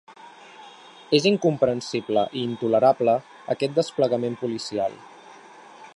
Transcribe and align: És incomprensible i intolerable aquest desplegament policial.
És 1.17 1.27
incomprensible 1.31 2.23
i 2.41 2.45
intolerable 2.51 3.15
aquest 3.55 3.77
desplegament 3.79 4.43
policial. 4.45 5.01